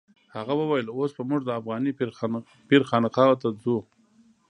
هغه 0.35 0.53
وویل 0.57 0.87
اوس 0.97 1.11
به 1.17 1.23
موږ 1.29 1.41
د 1.45 1.49
افغاني 1.59 1.91
پیر 2.69 2.81
خانقا 2.89 3.25
ته 3.41 3.49
ځو. 3.61 3.77